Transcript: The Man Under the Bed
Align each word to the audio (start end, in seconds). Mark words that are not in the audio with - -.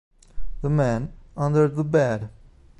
The 0.63 0.69
Man 0.71 1.13
Under 1.37 1.67
the 1.67 1.83
Bed 1.83 2.31